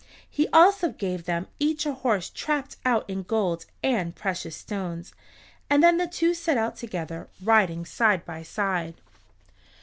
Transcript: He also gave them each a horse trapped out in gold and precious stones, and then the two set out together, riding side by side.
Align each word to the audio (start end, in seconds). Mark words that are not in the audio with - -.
He 0.27 0.47
also 0.47 0.89
gave 0.89 1.25
them 1.25 1.45
each 1.59 1.85
a 1.85 1.93
horse 1.93 2.31
trapped 2.31 2.77
out 2.83 3.07
in 3.07 3.21
gold 3.21 3.67
and 3.83 4.15
precious 4.15 4.55
stones, 4.55 5.13
and 5.69 5.83
then 5.83 5.97
the 5.97 6.07
two 6.07 6.33
set 6.33 6.57
out 6.57 6.75
together, 6.75 7.29
riding 7.43 7.85
side 7.85 8.25
by 8.25 8.41
side. 8.41 8.95